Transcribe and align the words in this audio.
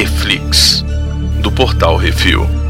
Reflix, 0.00 0.82
do 1.42 1.52
Portal 1.52 1.98
Refil. 1.98 2.69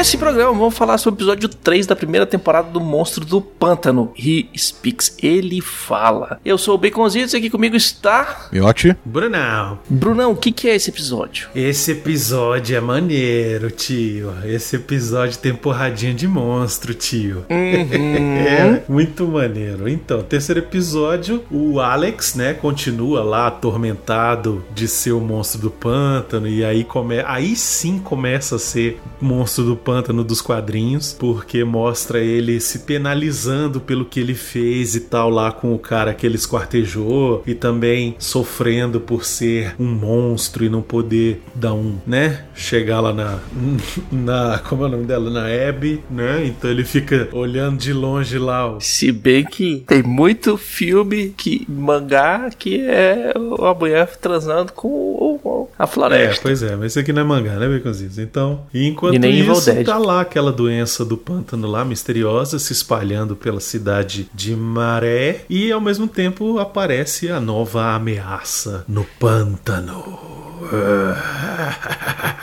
Nesse 0.00 0.16
programa 0.16 0.54
vamos 0.54 0.74
falar 0.74 0.96
sobre 0.96 1.18
o 1.18 1.24
episódio 1.26 1.46
3 1.46 1.86
da 1.86 1.94
primeira 1.94 2.24
temporada 2.24 2.70
do 2.70 2.80
Monstro 2.80 3.22
do 3.22 3.38
Pântano. 3.38 4.14
He 4.18 4.46
Speaks, 4.56 5.14
ele 5.22 5.60
fala. 5.60 6.40
Eu 6.42 6.56
sou 6.56 6.74
o 6.74 6.78
Baconzitos 6.78 7.34
e 7.34 7.36
aqui 7.36 7.50
comigo 7.50 7.76
está... 7.76 8.48
Miotti? 8.50 8.96
Brunão. 9.04 9.78
Brunão, 9.90 10.32
o 10.32 10.36
que, 10.36 10.52
que 10.52 10.70
é 10.70 10.74
esse 10.74 10.88
episódio? 10.88 11.50
Esse 11.54 11.92
episódio 11.92 12.74
é 12.74 12.80
maneiro, 12.80 13.70
tio. 13.70 14.32
Esse 14.42 14.76
episódio 14.76 15.36
tem 15.36 15.54
porradinha 15.54 16.14
de 16.14 16.26
monstro, 16.26 16.94
tio. 16.94 17.44
Uhum. 17.50 18.36
é 18.40 18.82
muito 18.88 19.28
maneiro. 19.28 19.86
Então, 19.86 20.22
terceiro 20.22 20.60
episódio, 20.60 21.44
o 21.50 21.78
Alex, 21.78 22.34
né, 22.34 22.54
continua 22.54 23.22
lá 23.22 23.48
atormentado 23.48 24.64
de 24.74 24.88
ser 24.88 25.12
o 25.12 25.20
monstro 25.20 25.60
do 25.60 25.70
pântano 25.70 26.48
e 26.48 26.64
aí 26.64 26.84
come... 26.84 27.20
aí 27.20 27.54
sim 27.54 27.98
começa 27.98 28.56
a 28.56 28.58
ser 28.58 28.98
monstro 29.20 29.64
do 29.64 29.76
pântano 29.76 30.24
dos 30.24 30.40
quadrinhos, 30.40 31.14
porque 31.18 31.64
mostra 31.64 32.20
ele 32.20 32.60
se 32.60 32.80
penalizando 32.80 33.80
pelo 33.80 34.04
que 34.04 34.20
ele 34.20 34.34
fez 34.34 34.94
e 34.94 35.00
tal 35.00 35.30
lá 35.30 35.52
com 35.52 35.74
o 35.74 35.78
cara 35.78 36.14
que 36.14 36.26
ele 36.26 36.36
esquartejou 36.36 37.42
e 37.46 37.54
também 37.54 38.14
sofrendo 38.18 39.00
por 39.00 39.24
ser 39.24 39.74
um 39.78 39.86
monstro 39.92 40.64
e 40.64 40.68
não 40.68 40.82
poder 40.82 41.42
dar 41.54 41.74
um, 41.74 41.96
né, 42.06 42.44
chegar 42.54 43.00
lá 43.00 43.12
na 43.12 43.38
na 44.10 44.58
como 44.58 44.84
é 44.84 44.86
o 44.86 44.90
nome 44.90 45.04
dela, 45.04 45.30
na 45.30 45.46
Abby, 45.68 46.02
né? 46.10 46.44
Então 46.46 46.70
ele 46.70 46.84
fica 46.84 47.28
olhando 47.32 47.78
de 47.78 47.92
longe 47.92 48.38
lá. 48.38 48.66
ó. 48.74 48.80
Se 48.80 49.12
bem 49.12 49.44
que 49.44 49.84
tem 49.86 50.02
muito 50.02 50.56
filme 50.56 51.30
que 51.36 51.66
mangá 51.68 52.50
que 52.58 52.80
é 52.80 53.32
a 53.36 53.74
mulher 53.74 54.16
transando 54.16 54.72
com 54.72 55.68
a 55.78 55.84
É, 55.84 55.86
floresta. 55.86 56.40
pois 56.42 56.62
é, 56.62 56.76
mas 56.76 56.92
isso 56.92 56.98
aqui 57.00 57.12
não 57.12 57.22
é 57.22 57.24
mangá, 57.24 57.56
né, 57.56 57.68
Baconzitos? 57.68 58.18
Então, 58.18 58.66
e 58.72 58.86
enquanto 59.16 59.32
E 59.32 59.40
isso, 59.40 59.72
Dead. 59.72 59.86
tá 59.86 59.98
lá 59.98 60.20
aquela 60.20 60.52
doença 60.52 61.04
do 61.04 61.16
pântano 61.16 61.68
lá, 61.68 61.84
misteriosa, 61.84 62.58
se 62.58 62.72
espalhando 62.72 63.36
pela 63.36 63.60
cidade 63.60 64.30
de 64.34 64.54
Maré, 64.54 65.44
e 65.48 65.70
ao 65.70 65.80
mesmo 65.80 66.08
tempo 66.08 66.58
aparece 66.58 67.30
a 67.30 67.40
nova 67.40 67.94
ameaça 67.94 68.84
no 68.88 69.04
pântano. 69.18 70.18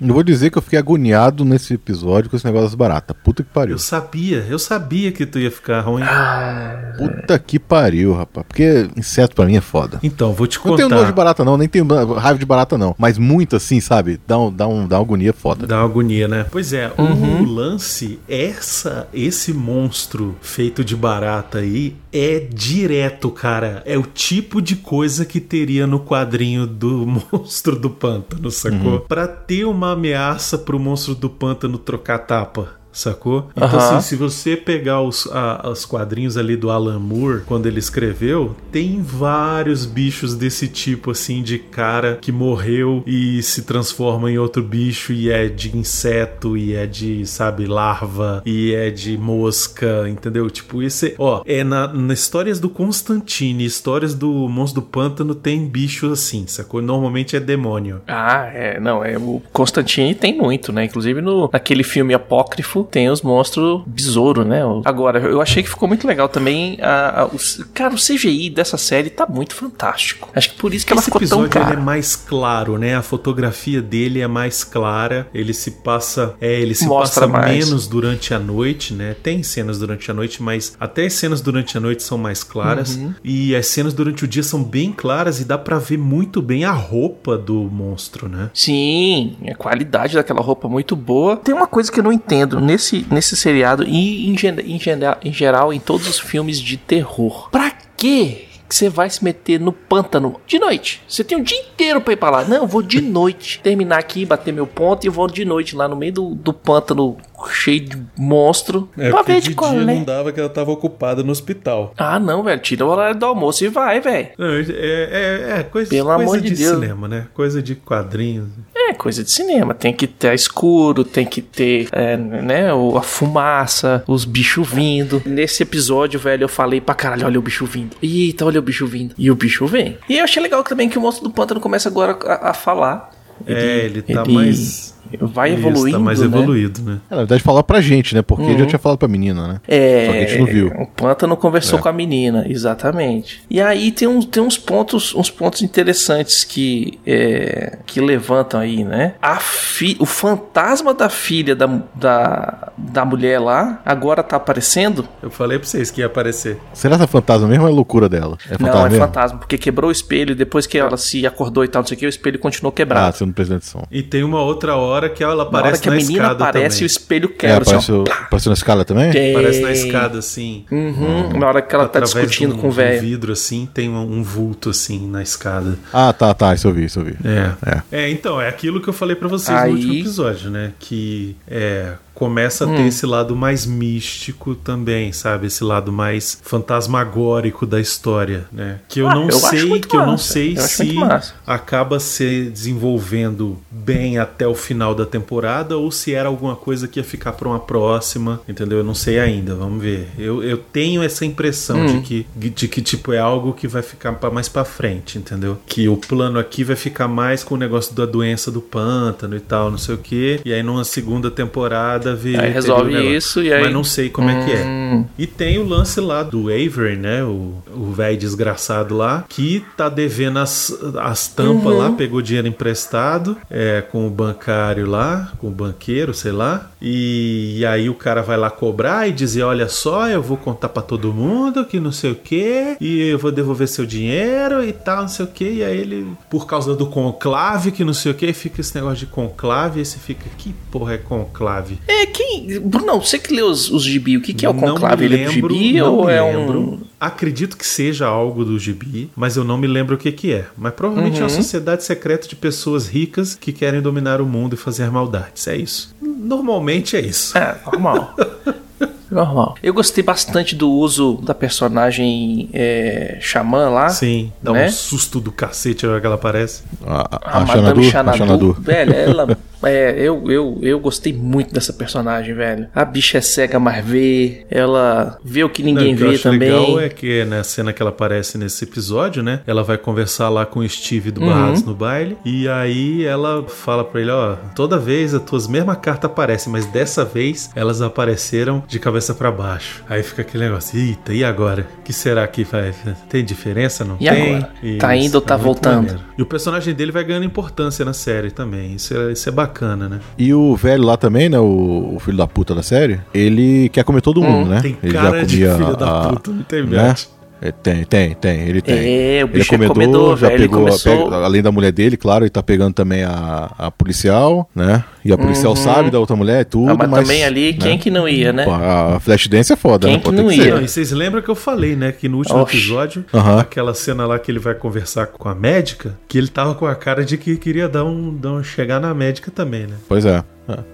Eu 0.00 0.14
vou 0.14 0.22
dizer 0.22 0.50
que 0.50 0.58
eu 0.58 0.62
fiquei 0.62 0.78
agoniado 0.78 1.44
nesse 1.44 1.74
episódio 1.74 2.28
com 2.30 2.36
esse 2.36 2.44
negócio 2.44 2.66
das 2.66 2.74
baratas. 2.74 3.16
Puta 3.24 3.42
que 3.42 3.50
pariu. 3.50 3.74
Eu 3.74 3.78
sabia, 3.78 4.44
eu 4.48 4.58
sabia 4.58 5.10
que 5.12 5.24
tu 5.26 5.38
ia 5.38 5.50
ficar 5.50 5.80
ruim. 5.80 6.02
Ah, 6.02 6.94
Puta 6.98 7.38
que 7.38 7.58
pariu, 7.58 8.14
rapaz. 8.14 8.46
Porque 8.46 8.88
inseto 8.96 9.34
pra 9.34 9.46
mim 9.46 9.56
é 9.56 9.60
foda. 9.60 9.98
Então, 10.02 10.32
vou 10.32 10.46
te 10.46 10.58
Não 10.64 10.76
tenho 10.76 10.88
nojo 10.88 11.02
de 11.02 11.06
contar. 11.10 11.16
barata, 11.16 11.44
não, 11.44 11.56
nem 11.56 11.68
tenho 11.68 11.86
raiva 12.14 12.38
de 12.38 12.46
barata, 12.46 12.76
não. 12.78 12.94
Mas 12.98 13.18
muito 13.18 13.56
assim, 13.56 13.80
sabe? 13.80 14.20
Dá, 14.26 14.38
um, 14.38 14.52
dá, 14.52 14.66
um, 14.66 14.86
dá 14.86 14.96
uma 14.98 15.02
agonia 15.04 15.32
foda. 15.32 15.66
Dá 15.66 15.76
uma 15.78 15.84
agonia, 15.84 16.26
né? 16.28 16.46
Pois 16.50 16.72
é, 16.72 16.90
o 16.96 17.44
lance, 17.44 18.18
essa, 18.28 19.08
esse 19.12 19.52
monstro 19.52 20.36
feito 20.40 20.84
de 20.84 20.96
barata 20.96 21.58
aí 21.58 21.96
é 22.12 22.40
direto, 22.40 23.30
cara. 23.30 23.82
É 23.86 23.98
o 23.98 24.02
tipo 24.02 24.60
de 24.62 24.76
coisa 24.76 25.24
que 25.24 25.40
teria 25.40 25.86
no 25.86 26.00
quadrinho 26.00 26.66
do 26.66 27.06
monstro 27.32 27.76
do 27.78 27.90
pântano, 27.90 28.50
sacou? 28.50 29.00
Pra 29.00 29.26
ter 29.26 29.64
uma 29.64 29.85
ameaça 29.92 30.58
pro 30.58 30.78
monstro 30.78 31.14
do 31.14 31.28
pântano 31.28 31.78
trocar 31.78 32.18
tapa. 32.18 32.78
Sacou? 32.96 33.50
Então, 33.54 33.68
assim, 33.78 34.00
se 34.00 34.16
você 34.16 34.56
pegar 34.56 35.02
os, 35.02 35.26
a- 35.30 35.68
os 35.70 35.84
quadrinhos 35.84 36.38
ali 36.38 36.56
do 36.56 36.70
Alan 36.70 36.98
Moore, 36.98 37.42
quando 37.44 37.66
ele 37.66 37.78
escreveu, 37.78 38.56
tem 38.72 39.02
vários 39.02 39.84
bichos 39.84 40.34
desse 40.34 40.66
tipo, 40.66 41.10
assim, 41.10 41.42
de 41.42 41.58
cara 41.58 42.16
que 42.20 42.32
morreu 42.32 43.02
e 43.06 43.42
se 43.42 43.62
transforma 43.64 44.30
em 44.30 44.38
outro 44.38 44.62
bicho 44.62 45.12
e 45.12 45.30
é 45.30 45.46
de 45.46 45.76
inseto 45.76 46.56
e 46.56 46.74
é 46.74 46.86
de, 46.86 47.26
sabe, 47.26 47.66
larva 47.66 48.42
e 48.46 48.72
é 48.74 48.88
de 48.90 49.18
mosca, 49.18 50.08
entendeu? 50.08 50.48
Tipo, 50.48 50.82
esse, 50.82 51.14
ó, 51.18 51.42
é 51.44 51.62
na, 51.62 51.88
nas 51.88 52.20
histórias 52.20 52.58
do 52.58 52.70
Constantine, 52.70 53.62
histórias 53.64 54.14
do 54.14 54.30
Monstro 54.48 54.80
do 54.80 54.86
Pântano, 54.86 55.34
tem 55.34 55.66
bicho 55.68 56.10
assim, 56.10 56.46
sacou? 56.46 56.80
Normalmente 56.80 57.36
é 57.36 57.40
demônio. 57.40 58.00
Ah, 58.08 58.46
é, 58.52 58.80
não, 58.80 59.04
é 59.04 59.18
o 59.18 59.42
Constantine 59.52 60.14
tem 60.14 60.36
muito, 60.36 60.72
né? 60.72 60.84
Inclusive 60.86 61.20
no 61.20 61.50
naquele 61.52 61.82
filme 61.82 62.14
apócrifo 62.14 62.85
tem 62.86 63.08
os 63.10 63.22
monstros 63.22 63.82
besouro, 63.86 64.44
né? 64.44 64.60
Agora, 64.84 65.18
eu 65.18 65.40
achei 65.40 65.62
que 65.62 65.68
ficou 65.68 65.88
muito 65.88 66.06
legal 66.06 66.28
também 66.28 66.78
a, 66.80 67.22
a- 67.22 67.26
o, 67.26 67.36
cara, 67.74 67.94
o 67.94 67.98
CGI 67.98 68.50
dessa 68.50 68.76
série 68.76 69.10
tá 69.10 69.26
muito 69.26 69.54
fantástico. 69.54 70.28
Acho 70.34 70.50
que 70.50 70.56
por 70.56 70.72
isso 70.72 70.86
que 70.86 70.92
ela 70.92 71.00
Esse 71.00 71.06
ficou 71.06 71.20
tão 71.20 71.40
episódio 71.44 71.58
ele 71.58 71.64
cara. 71.66 71.80
é 71.80 71.82
mais 71.82 72.16
claro, 72.16 72.78
né? 72.78 72.96
A 72.96 73.02
fotografia 73.02 73.82
dele 73.82 74.20
é 74.20 74.26
mais 74.28 74.64
clara. 74.64 75.28
Ele 75.34 75.52
se 75.52 75.70
passa, 75.72 76.34
é, 76.40 76.60
ele 76.60 76.74
se 76.74 76.86
Mostra 76.86 77.26
passa 77.28 77.32
mais. 77.32 77.66
menos 77.66 77.86
durante 77.86 78.32
a 78.32 78.38
noite, 78.38 78.94
né? 78.94 79.14
Tem 79.22 79.42
cenas 79.42 79.78
durante 79.78 80.10
a 80.10 80.14
noite, 80.14 80.42
mas 80.42 80.76
até 80.78 81.06
as 81.06 81.12
cenas 81.14 81.40
durante 81.40 81.76
a 81.76 81.80
noite 81.80 82.02
são 82.02 82.16
mais 82.18 82.42
claras 82.42 82.96
Uhum. 82.96 83.14
e 83.24 83.54
as 83.56 83.66
cenas 83.66 83.92
durante 83.92 84.24
o 84.24 84.28
dia 84.28 84.42
são 84.42 84.62
bem 84.62 84.92
claras 84.92 85.40
e 85.40 85.44
dá 85.44 85.58
pra 85.58 85.78
ver 85.78 85.98
muito 85.98 86.40
bem 86.40 86.64
a 86.64 86.72
roupa 86.72 87.36
do 87.36 87.54
monstro, 87.70 88.28
né? 88.28 88.50
Sim, 88.54 89.36
a 89.50 89.54
qualidade 89.54 90.14
daquela 90.14 90.40
roupa 90.40 90.68
muito 90.68 90.94
boa. 90.94 91.36
Tem 91.36 91.54
uma 91.54 91.66
coisa 91.66 91.90
que 91.90 91.98
eu 92.00 92.04
não 92.04 92.12
entendo 92.12 92.60
nesse, 92.76 93.06
nesse 93.10 93.36
seriado 93.36 93.84
e 93.84 94.28
em, 94.28 94.36
em 94.64 94.78
em 95.24 95.32
geral 95.32 95.72
em 95.72 95.80
todos 95.80 96.06
os 96.08 96.20
filmes 96.20 96.60
de 96.60 96.76
terror. 96.76 97.48
Pra 97.50 97.70
quê? 97.96 98.44
Que 98.68 98.74
você 98.74 98.88
vai 98.88 99.08
se 99.08 99.22
meter 99.22 99.60
no 99.60 99.72
pântano 99.72 100.40
de 100.44 100.58
noite. 100.58 101.00
Você 101.08 101.22
tem 101.22 101.38
o 101.38 101.44
dia 101.44 101.58
inteiro 101.58 102.00
pra 102.00 102.12
ir 102.12 102.16
pra 102.16 102.30
lá. 102.30 102.44
Não, 102.44 102.56
eu 102.56 102.66
vou 102.66 102.82
de 102.82 103.00
noite. 103.00 103.60
Terminar 103.62 103.98
aqui, 103.98 104.26
bater 104.26 104.52
meu 104.52 104.66
ponto 104.66 105.06
e 105.06 105.08
vou 105.08 105.28
de 105.28 105.44
noite 105.44 105.76
lá 105.76 105.86
no 105.86 105.94
meio 105.94 106.12
do, 106.12 106.34
do 106.34 106.52
pântano 106.52 107.16
cheio 107.50 107.80
de 107.80 108.02
monstro. 108.16 108.88
pra 108.94 109.22
ver 109.22 109.40
de 109.40 109.54
qual 109.54 109.72
é. 109.78 110.04
dava 110.04 110.32
que 110.32 110.40
ela 110.40 110.48
tava 110.48 110.70
ocupada 110.70 111.22
no 111.22 111.32
hospital. 111.32 111.92
Ah, 111.96 112.18
não, 112.18 112.42
velho. 112.42 112.60
Tira 112.60 112.84
o 112.84 112.88
horário 112.88 113.18
do 113.18 113.26
almoço 113.26 113.64
e 113.64 113.68
vai, 113.68 114.00
velho. 114.00 114.28
Não, 114.38 114.46
é, 114.48 114.60
é, 114.60 115.60
é 115.60 115.62
coisa, 115.62 115.90
Pelo 115.90 116.08
coisa 116.08 116.22
amor 116.22 116.40
de 116.40 116.50
de 116.50 116.56
Deus. 116.56 116.74
cinema, 116.74 117.08
né? 117.08 117.26
Coisa 117.34 117.62
de 117.62 117.74
quadrinhos. 117.74 118.48
É, 118.74 118.92
coisa 118.94 119.22
de 119.24 119.30
cinema. 119.30 119.74
Tem 119.74 119.92
que 119.92 120.06
ter 120.06 120.34
escuro, 120.34 121.04
tem 121.04 121.26
que 121.26 121.42
ter, 121.42 121.88
é, 121.92 122.16
né, 122.16 122.68
a 122.70 123.02
fumaça, 123.02 124.02
os 124.06 124.24
bichos 124.24 124.68
vindo. 124.68 125.22
Nesse 125.26 125.62
episódio, 125.62 126.18
velho, 126.20 126.44
eu 126.44 126.48
falei 126.48 126.80
pra 126.80 126.94
caralho, 126.94 127.26
olha 127.26 127.38
o 127.38 127.42
bicho 127.42 127.66
vindo. 127.66 127.96
Eita, 128.02 128.44
olha 128.44 128.60
o 128.60 128.62
bicho 128.62 128.86
vindo. 128.86 129.14
E 129.18 129.30
o 129.30 129.34
bicho 129.34 129.66
vem. 129.66 129.98
E 130.08 130.18
eu 130.18 130.24
achei 130.24 130.42
legal 130.42 130.62
também 130.62 130.88
que 130.88 130.98
o 130.98 131.00
monstro 131.00 131.24
do 131.28 131.34
pântano 131.34 131.60
começa 131.60 131.88
agora 131.88 132.16
a, 132.24 132.50
a 132.50 132.54
falar. 132.54 133.10
é, 133.46 133.84
ele 133.84 134.02
tá 134.02 134.22
ele 134.22 134.32
mais. 134.32 134.95
Vai 135.20 135.50
Isso, 135.54 135.58
evoluindo, 135.66 135.98
tá 135.98 136.04
mais 136.04 136.20
né? 136.20 136.26
evoluído, 136.26 136.82
né? 136.82 136.98
É, 137.10 137.14
na 137.14 137.20
verdade, 137.22 137.42
falar 137.42 137.62
pra 137.62 137.80
gente, 137.80 138.14
né? 138.14 138.22
Porque 138.22 138.44
ele 138.44 138.58
já 138.58 138.66
tinha 138.66 138.78
falado 138.78 138.98
pra 138.98 139.08
menina, 139.08 139.46
né? 139.48 139.60
É, 139.68 140.06
Só 140.06 140.12
que 140.12 140.18
a 140.18 140.20
gente 140.26 140.38
não 140.38 140.46
viu. 140.46 140.66
o 140.68 140.86
Pântano 140.86 141.36
conversou 141.36 141.78
É. 141.78 141.82
com 141.82 141.88
a 141.88 141.92
menina, 141.92 142.44
exatamente. 142.48 143.42
E 143.50 143.60
aí 143.60 143.92
tem, 143.92 144.08
uns 144.08 144.24
tem 144.26 144.42
uns 144.42 144.58
pontos 144.58 145.14
uns 145.14 145.30
pontos 145.30 145.62
interessantes 145.62 146.44
que, 146.44 146.98
é, 147.06 147.78
que 147.86 148.00
levantam 148.00 148.60
aí, 148.60 148.84
né? 148.84 149.14
A 149.20 149.36
fi, 149.36 149.96
o 149.98 150.06
fantasma 150.06 150.92
da 150.94 151.08
filha 151.08 151.54
da, 151.54 151.66
da, 151.94 152.72
da 152.76 153.04
mulher 153.04 153.38
lá 153.40 153.80
agora 153.84 154.22
tá 154.22 154.36
aparecendo. 154.36 155.06
Eu 155.22 155.30
falei 155.30 155.58
pra 155.58 155.66
vocês 155.68 155.90
que 155.90 156.00
ia 156.00 156.06
aparecer. 156.06 156.58
Será 156.72 156.96
que 156.96 157.04
é 157.04 157.06
fantasma 157.06 157.46
mesmo 157.48 157.64
ou 157.64 157.70
é 157.70 157.72
loucura 157.72 158.08
dela? 158.08 158.36
É 158.46 158.56
fantasma 158.56 158.72
não, 158.80 158.86
é 158.86 158.90
mesmo? 158.90 159.04
fantasma, 159.06 159.38
porque 159.38 159.58
quebrou 159.58 159.88
o 159.88 159.92
espelho 159.92 160.32
e 160.32 160.34
depois 160.34 160.66
que 160.66 160.78
ela 160.78 160.96
se 160.96 161.26
acordou 161.26 161.64
e 161.64 161.68
tal, 161.68 161.82
não 161.82 161.86
sei 161.86 161.96
o 161.96 162.00
que, 162.00 162.06
o 162.06 162.08
espelho 162.08 162.38
continuou 162.38 162.70
Ah, 162.72 162.76
quebrado. 162.76 163.16
você 163.16 163.24
não 163.24 163.32
prestou 163.32 163.56
atenção. 163.56 163.82
E 163.90 164.02
tem 164.02 164.22
uma 164.22 164.40
outra 164.42 164.76
hora 164.76 164.95
que 165.08 165.22
ela 165.22 165.36
Na 165.36 165.42
hora 165.42 165.48
aparece 165.58 165.86
na 165.86 165.92
menina 165.96 166.12
escada 166.12 166.44
aparece, 166.44 166.76
o 166.76 166.78
também. 166.78 166.86
espelho 166.86 167.30
É, 167.34 167.36
quebra. 167.38 167.56
assim, 167.62 167.72
ó. 167.92 168.02
apareceu, 168.02 168.04
apareceu 168.26 168.50
na 168.50 168.54
escala 168.54 168.84
também? 168.84 169.10
Tem. 169.12 169.30
Aparece 169.36 169.60
na 169.60 169.72
escada, 169.72 170.18
assim. 170.18 170.64
Uhum, 170.70 171.38
na 171.38 171.46
hora 171.48 171.62
que 171.62 171.74
ela 171.74 171.88
tá 171.88 172.00
discutindo 172.00 172.54
um- 172.54 172.58
com 172.58 172.68
o 172.68 172.70
de 172.70 172.74
um 172.74 172.76
velho. 172.76 173.00
vidro, 173.00 173.32
assim, 173.32 173.68
tem 173.72 173.88
um, 173.90 173.96
um 174.18 174.22
vulto, 174.22 174.70
assim, 174.70 175.06
na 175.08 175.22
escada. 175.22 175.78
Ah, 175.92 176.12
tá, 176.12 176.32
tá. 176.34 176.54
Isso 176.54 176.66
eu 176.66 176.72
vi, 176.72 176.84
isso 176.86 177.00
eu 177.00 177.04
vi. 177.04 177.16
É. 177.24 177.82
É. 177.92 178.04
É, 178.06 178.10
então, 178.10 178.40
é 178.40 178.48
aquilo 178.48 178.80
que 178.80 178.88
eu 178.88 178.92
falei 178.94 179.14
pra 179.16 179.28
vocês 179.28 179.56
Aí- 179.56 179.70
no 179.70 179.76
último 179.76 179.94
episódio, 179.94 180.50
né? 180.50 180.72
Que 180.78 181.36
é 181.48 181.92
começa 182.16 182.64
a 182.64 182.66
ter 182.66 182.80
Hum. 182.80 182.86
esse 182.86 183.04
lado 183.04 183.36
mais 183.36 183.66
místico 183.66 184.54
também, 184.54 185.12
sabe? 185.12 185.48
Esse 185.48 185.62
lado 185.62 185.92
mais 185.92 186.38
fantasmagórico 186.42 187.66
da 187.66 187.78
história, 187.78 188.46
né? 188.50 188.78
Que 188.88 189.00
eu 189.00 189.08
Ah, 189.08 189.14
não 189.14 189.28
eu 189.28 189.32
sei, 189.38 189.80
que 189.80 189.94
eu 189.94 190.00
não 190.00 190.12
massa. 190.12 190.32
sei 190.32 190.56
Eu 190.56 190.62
se 190.62 190.92
massa. 190.94 191.34
acaba 191.46 192.00
se 192.00 192.44
desenvolvendo 192.50 193.58
bem 193.70 194.18
até 194.18 194.46
o 194.46 194.54
final 194.54 194.85
final 194.86 194.94
da 194.94 195.04
temporada 195.06 195.76
ou 195.76 195.90
se 195.90 196.14
era 196.14 196.28
alguma 196.28 196.54
coisa 196.54 196.86
que 196.86 197.00
ia 197.00 197.04
ficar 197.04 197.32
pra 197.32 197.48
uma 197.48 197.58
próxima, 197.58 198.40
entendeu? 198.48 198.78
Eu 198.78 198.84
não 198.84 198.94
sei 198.94 199.18
ainda, 199.18 199.54
vamos 199.54 199.82
ver. 199.82 200.08
Eu, 200.18 200.42
eu 200.44 200.58
tenho 200.58 201.02
essa 201.02 201.24
impressão 201.24 201.76
Hum. 201.76 201.86
de, 201.86 202.00
que, 202.00 202.26
de 202.36 202.68
que, 202.68 202.80
tipo, 202.80 203.12
é 203.12 203.18
algo 203.18 203.52
que 203.52 203.66
vai 203.66 203.82
ficar 203.82 204.12
pra, 204.12 204.30
mais 204.30 204.48
pra 204.48 204.64
frente, 204.64 205.18
entendeu? 205.18 205.58
Que 205.66 205.88
o 205.88 205.96
plano 205.96 206.38
aqui 206.38 206.62
vai 206.64 206.76
ficar 206.76 207.08
mais 207.08 207.42
com 207.42 207.54
o 207.54 207.58
negócio 207.58 207.94
da 207.94 208.06
doença 208.06 208.50
do 208.50 208.60
pântano 208.60 209.36
e 209.36 209.40
tal, 209.40 209.70
não 209.70 209.78
sei 209.78 209.94
o 209.94 209.98
quê. 209.98 210.40
E 210.44 210.52
aí 210.52 210.62
numa 210.62 210.84
segunda 210.84 211.30
temporada 211.30 212.14
vê. 212.14 212.36
Aí 212.38 212.50
resolve 212.52 212.92
isso 213.16 213.42
e 213.42 213.52
aí- 213.52 213.62
Mas 213.64 213.72
não 213.72 213.82
sei 213.84 214.08
como 214.08 214.30
é 214.30 214.44
que 214.44 214.52
é. 214.52 214.64
Hum. 214.64 215.04
E 215.18 215.26
tem 215.26 215.58
o 215.58 215.66
lance 215.66 216.00
lá 216.00 216.22
do 216.22 216.48
Avery, 216.48 216.96
né? 216.96 217.24
O 217.24 217.54
o 217.76 217.92
velho 217.92 218.16
desgraçado 218.16 218.96
lá, 218.96 219.24
que 219.28 219.62
tá 219.76 219.88
devendo 219.90 220.38
as, 220.38 220.72
as 220.98 221.28
tampas 221.28 221.72
Uhum. 221.72 221.78
lá, 221.78 221.90
pegou 221.92 222.22
dinheiro 222.22 222.48
emprestado 222.48 223.36
é, 223.50 223.82
com 223.82 224.06
o 224.06 224.10
bancário 224.10 224.75
lá, 224.84 225.32
com 225.38 225.48
o 225.48 225.50
banqueiro, 225.50 226.12
sei 226.12 226.32
lá. 226.32 226.70
E, 226.80 227.58
e 227.58 227.66
aí 227.66 227.88
o 227.88 227.94
cara 227.94 228.22
vai 228.22 228.36
lá 228.36 228.50
cobrar 228.50 229.08
e 229.08 229.12
dizer: 229.12 229.42
Olha 229.42 229.68
só, 229.68 230.08
eu 230.08 230.22
vou 230.22 230.36
contar 230.36 230.68
pra 230.68 230.82
todo 230.82 231.12
mundo 231.12 231.64
que 231.64 231.80
não 231.80 231.92
sei 231.92 232.12
o 232.12 232.14
que, 232.14 232.76
e 232.80 233.08
eu 233.08 233.18
vou 233.18 233.32
devolver 233.32 233.68
seu 233.68 233.86
dinheiro 233.86 234.64
e 234.64 234.72
tal, 234.72 235.02
não 235.02 235.08
sei 235.08 235.24
o 235.24 235.28
que. 235.28 235.44
E 235.44 235.64
aí 235.64 235.78
ele, 235.78 236.16
por 236.30 236.46
causa 236.46 236.74
do 236.74 236.86
conclave, 236.86 237.72
que 237.72 237.84
não 237.84 237.94
sei 237.94 238.12
o 238.12 238.14
que, 238.14 238.32
fica 238.32 238.60
esse 238.60 238.74
negócio 238.74 238.98
de 238.98 239.06
conclave. 239.06 239.80
E 239.80 239.84
você 239.84 239.98
fica: 239.98 240.28
Que 240.36 240.54
porra 240.70 240.94
é 240.94 240.98
conclave? 240.98 241.78
É, 241.86 242.06
quem. 242.06 242.25
Bruno, 242.62 243.00
você 243.00 243.18
que 243.18 243.32
lê 243.34 243.42
os, 243.42 243.70
os 243.70 243.82
gibi, 243.82 244.16
o 244.16 244.20
que, 244.20 244.32
que 244.34 244.44
é 244.46 244.50
o 244.50 244.52
Não 244.52 244.60
conclave? 244.74 245.08
me 245.08 245.14
Ele 245.14 245.22
é 245.22 245.26
do 245.26 245.32
lembro, 245.34 245.54
gibi 245.54 245.78
não 245.80 245.94
ou 245.96 246.06
me 246.06 246.12
é 246.12 246.22
lembro. 246.22 246.60
um. 246.60 246.78
Acredito 246.98 247.56
que 247.56 247.66
seja 247.66 248.06
algo 248.06 248.44
do 248.44 248.58
gibi, 248.58 249.10
mas 249.14 249.36
eu 249.36 249.44
não 249.44 249.58
me 249.58 249.66
lembro 249.66 249.94
o 249.96 249.98
que, 249.98 250.10
que 250.12 250.32
é. 250.32 250.46
Mas 250.56 250.72
provavelmente 250.74 251.16
é 251.16 251.20
Uhum. 251.20 251.24
uma 251.24 251.28
sociedade 251.30 251.84
secreta 251.84 252.26
de 252.26 252.34
pessoas 252.36 252.88
ricas 252.88 253.34
que 253.34 253.52
querem 253.52 253.80
dominar 253.82 254.20
o 254.20 254.26
mundo 254.26 254.54
e 254.54 254.56
fazer 254.56 254.90
maldades. 254.90 255.46
É 255.46 255.56
isso. 255.56 255.94
Normalmente 256.00 256.96
é 256.96 257.00
isso. 257.00 257.36
É, 257.36 257.56
normal. 257.66 258.14
normal. 259.10 259.54
Eu 259.62 259.72
gostei 259.72 260.02
bastante 260.02 260.54
do 260.54 260.70
uso 260.70 261.20
da 261.22 261.34
personagem 261.34 262.48
é, 262.52 263.18
Xamã 263.20 263.68
lá. 263.68 263.88
Sim, 263.88 264.32
dá 264.42 264.52
Né? 264.52 264.66
um 264.66 264.70
susto 264.72 265.20
do 265.20 265.30
cacete 265.30 265.86
a 265.86 265.90
hora 265.90 266.00
que 266.00 266.06
ela 266.06 266.16
aparece. 266.16 266.62
A, 266.84 267.00
A, 267.16 267.20
a, 267.22 267.36
a 267.38 267.46
Madame 267.46 267.90
Xanadu, 267.90 268.18
Xanadu. 268.18 268.52
velho, 268.58 268.92
ela. 268.94 269.38
É, 269.62 269.94
eu, 269.98 270.30
eu, 270.30 270.58
eu 270.62 270.78
gostei 270.78 271.12
muito 271.12 271.52
dessa 271.54 271.72
personagem, 271.72 272.34
velho. 272.34 272.68
A 272.74 272.84
bicha 272.84 273.18
é 273.18 273.20
cega, 273.20 273.58
mas 273.58 273.84
vê. 273.84 274.46
Ela 274.50 275.18
vê 275.24 275.42
o 275.44 275.48
que 275.48 275.62
ninguém 275.62 275.94
Não, 275.94 276.08
o 276.08 276.10
que 276.10 276.16
vê 276.16 276.18
também. 276.22 276.50
legal 276.50 276.80
é 276.80 276.88
que 276.88 277.24
na 277.24 277.42
cena 277.42 277.72
que 277.72 277.80
ela 277.82 277.90
aparece 277.90 278.36
nesse 278.38 278.64
episódio, 278.64 279.22
né? 279.22 279.40
Ela 279.46 279.62
vai 279.62 279.78
conversar 279.78 280.28
lá 280.28 280.44
com 280.44 280.60
o 280.60 280.68
Steve 280.68 281.10
do 281.10 281.20
Uhum. 281.20 281.26
Barrados 281.28 281.62
no 281.64 281.74
baile. 281.74 282.16
E 282.24 282.48
aí 282.48 283.04
ela 283.04 283.44
fala 283.48 283.84
pra 283.84 284.00
ele: 284.00 284.10
Ó, 284.10 284.36
toda 284.54 284.78
vez 284.78 285.14
as 285.14 285.22
tuas 285.22 285.46
mesmas 285.46 285.78
cartas 285.78 286.10
aparecem, 286.10 286.52
mas 286.52 286.66
dessa 286.66 287.04
vez 287.04 287.50
elas 287.54 287.80
apareceram 287.80 288.62
de 288.68 288.78
cabeça 288.78 289.14
pra 289.14 289.30
baixo. 289.32 289.82
Aí 289.88 290.02
fica 290.02 290.22
aquele 290.22 290.44
negócio: 290.44 290.78
Eita, 290.78 291.12
e 291.14 291.24
agora? 291.24 291.66
O 291.78 291.82
que 291.82 291.92
será 291.92 292.26
que 292.26 292.44
vai? 292.44 292.72
Tem 293.08 293.24
diferença? 293.24 293.84
Não 293.84 293.96
E 293.98 294.08
tem? 294.08 294.36
agora? 294.36 294.52
Tá 294.78 294.96
indo 294.96 295.14
ou 295.16 295.20
tá 295.20 295.34
muito 295.34 295.44
voltando? 295.44 296.00
E 296.18 296.22
o 296.22 296.26
personagem 296.26 296.74
dele 296.74 296.92
vai 296.92 297.04
ganhando 297.04 297.24
importância 297.24 297.84
na 297.84 297.92
série 297.92 298.30
também. 298.30 298.74
Isso 298.74 298.94
é, 298.96 299.12
isso 299.12 299.28
é 299.28 299.32
bacana, 299.32 299.45
né? 299.88 300.00
E 300.18 300.32
o 300.34 300.54
velho 300.56 300.84
lá 300.84 300.96
também, 300.96 301.28
né? 301.28 301.38
O, 301.38 301.94
o 301.96 301.98
filho 302.00 302.16
da 302.16 302.26
puta 302.26 302.54
da 302.54 302.62
série, 302.62 303.00
ele 303.14 303.68
quer 303.70 303.84
comer 303.84 304.00
todo 304.00 304.22
mundo, 304.22 304.48
né? 304.50 304.58
Hum, 304.58 304.62
Tem 304.62 304.78
ele 304.82 304.92
cara 304.92 305.24
de 305.24 305.36
filho 305.36 305.76
da 305.76 306.00
a- 306.02 306.08
puta, 306.10 306.30
não 306.30 306.42
tem 306.42 306.62
né? 306.62 306.66
verdade. 306.70 307.08
É, 307.38 307.52
tem, 307.52 307.84
tem, 307.84 308.14
tem, 308.14 308.40
ele 308.48 308.62
tem. 308.62 308.74
É, 308.74 308.78
o 308.78 308.86
Ele 308.86 309.20
é 309.20 309.26
bicho 309.26 309.54
é 309.54 309.58
comedor, 309.58 309.74
comedor, 309.74 310.16
já 310.16 310.28
velho. 310.28 310.40
Ele 310.40 310.48
pegou, 310.48 310.64
começou. 310.64 311.04
pega- 311.04 311.16
além 311.24 311.42
da 311.42 311.52
mulher 311.52 311.70
dele, 311.70 311.96
claro, 311.96 312.24
ele 312.24 312.30
tá 312.30 312.42
pegando 312.42 312.72
também 312.72 313.04
a, 313.04 313.50
a 313.58 313.70
policial, 313.70 314.48
né? 314.54 314.82
E 315.06 315.12
a 315.12 315.18
policial 315.18 315.54
sabe 315.56 315.90
da 315.90 315.98
outra 316.00 316.16
mulher, 316.16 316.44
tudo, 316.44 316.70
Ah, 316.70 316.74
mas, 316.74 316.88
mas 316.90 317.00
também 317.06 317.24
ali, 317.24 317.52
né? 317.52 317.58
quem 317.58 317.78
que 317.78 317.90
não 317.90 318.08
ia, 318.08 318.32
né? 318.32 318.44
A 318.48 318.98
Flashdance 319.00 319.52
é 319.52 319.56
foda, 319.56 319.86
Quem 319.86 319.96
né? 319.96 320.02
que 320.02 320.10
não 320.10 320.30
ia? 320.32 320.54
Não, 320.56 320.62
e 320.62 320.68
vocês 320.68 320.90
lembram 320.92 321.22
que 321.22 321.28
eu 321.28 321.34
falei, 321.34 321.76
né? 321.76 321.92
Que 321.92 322.08
no 322.08 322.18
último 322.18 322.38
Oxi. 322.40 322.56
episódio, 322.56 323.04
Aham. 323.14 323.38
aquela 323.40 323.74
cena 323.74 324.06
lá 324.06 324.18
que 324.18 324.30
ele 324.30 324.38
vai 324.38 324.54
conversar 324.54 325.06
com 325.06 325.28
a 325.28 325.34
médica, 325.34 325.98
que 326.08 326.18
ele 326.18 326.28
tava 326.28 326.54
com 326.54 326.66
a 326.66 326.74
cara 326.74 327.04
de 327.04 327.16
que 327.16 327.36
queria 327.36 327.68
dar 327.68 327.84
um, 327.84 328.14
dar 328.14 328.32
um 328.32 328.42
chegar 328.42 328.80
na 328.80 328.92
médica 328.94 329.30
também, 329.30 329.66
né? 329.66 329.74
Pois 329.88 330.04
é. 330.04 330.22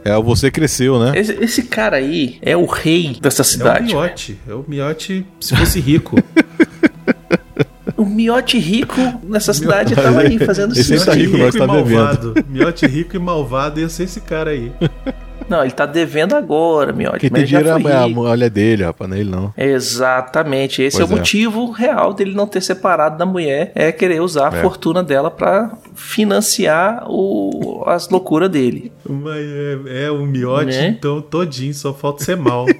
É, 0.04 0.14
o 0.16 0.22
você 0.22 0.50
cresceu, 0.50 0.98
né? 0.98 1.12
Esse, 1.18 1.32
esse 1.42 1.62
cara 1.62 1.96
aí 1.96 2.36
é 2.42 2.54
o 2.56 2.66
rei 2.66 3.16
dessa 3.20 3.40
É 3.40 3.42
o 3.42 3.46
cidade. 3.46 3.86
miote. 3.86 4.38
É 4.46 4.52
o 4.52 4.62
miote 4.68 5.24
se 5.40 5.56
fosse 5.56 5.80
rico. 5.80 6.16
miote 8.12 8.58
rico 8.58 9.00
nessa 9.24 9.52
cidade 9.52 9.94
tava 9.96 10.20
aí 10.20 10.38
fazendo 10.44 10.72
Esse 10.72 10.94
isso. 10.94 11.06
tá 11.06 11.12
rico, 11.14 11.36
nós 11.36 11.54
e 11.54 11.58
tá 11.58 11.66
devendo. 11.66 11.94
malvado. 11.94 12.34
Miote 12.48 12.86
rico 12.86 13.16
e 13.16 13.18
malvado 13.18 13.80
ia 13.80 13.88
ser 13.88 14.04
esse 14.04 14.20
cara 14.20 14.50
aí. 14.50 14.70
Não, 15.48 15.60
ele 15.60 15.72
tá 15.72 15.84
devendo 15.84 16.34
agora, 16.34 16.92
miote. 16.92 17.18
Quem 17.18 17.30
mas 17.30 17.40
tem 17.40 17.46
dinheiro 17.48 17.68
é 17.68 17.72
a, 17.92 18.02
a 18.02 18.06
rico. 18.06 18.20
mulher 18.22 18.48
dele, 18.48 18.84
rapaz, 18.84 19.10
não 19.10 19.16
é 19.16 19.20
ele 19.20 19.28
não. 19.30 19.52
Exatamente, 19.58 20.80
esse 20.82 20.96
Pois 20.98 21.10
é 21.10 21.12
o 21.12 21.14
é. 21.14 21.18
motivo 21.18 21.70
real 21.72 22.14
dele 22.14 22.32
não 22.32 22.46
ter 22.46 22.62
separado 22.62 23.18
da 23.18 23.26
mulher, 23.26 23.72
é 23.74 23.90
querer 23.92 24.22
usar 24.22 24.54
a 24.54 24.56
É. 24.58 24.62
fortuna 24.62 25.02
dela 25.02 25.30
pra 25.32 25.72
financiar 25.94 27.04
o, 27.08 27.82
as 27.86 28.08
loucuras 28.08 28.48
dele. 28.48 28.92
Mas 29.06 29.44
é, 29.44 30.04
é 30.04 30.10
o 30.10 30.24
miote, 30.24 30.66
Né? 30.76 30.86
então 30.96 31.20
todinho, 31.20 31.74
só 31.74 31.92
falta 31.92 32.24
ser 32.24 32.36
mal. 32.36 32.64